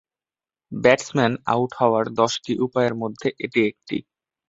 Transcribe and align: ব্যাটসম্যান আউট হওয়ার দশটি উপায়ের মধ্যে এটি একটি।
ব্যাটসম্যান 0.71 1.33
আউট 1.53 1.71
হওয়ার 1.79 2.05
দশটি 2.19 2.53
উপায়ের 2.65 2.93
মধ্যে 3.01 3.27
এটি 3.45 3.59
একটি। 3.69 3.97